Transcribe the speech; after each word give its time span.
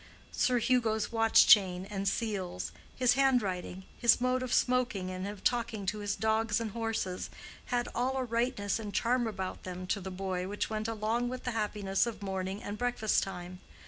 Sir 0.31 0.57
Hugo's 0.57 1.11
watch 1.11 1.45
chain 1.45 1.85
and 1.85 2.07
seals, 2.07 2.71
his 2.95 3.13
handwriting, 3.13 3.83
his 3.99 4.19
mode 4.19 4.41
of 4.41 4.51
smoking 4.51 5.11
and 5.11 5.27
of 5.27 5.43
talking 5.43 5.85
to 5.85 5.99
his 5.99 6.15
dogs 6.15 6.59
and 6.59 6.71
horses, 6.71 7.29
had 7.65 7.87
all 7.93 8.17
a 8.17 8.23
rightness 8.23 8.79
and 8.79 8.95
charm 8.95 9.27
about 9.27 9.61
them 9.61 9.85
to 9.85 10.01
the 10.01 10.09
boy 10.09 10.47
which 10.47 10.71
went 10.71 10.87
along 10.87 11.29
with 11.29 11.43
the 11.43 11.51
happiness 11.51 12.07
of 12.07 12.23
morning 12.23 12.63
and 12.63 12.79
breakfast 12.79 13.21
time. 13.21 13.59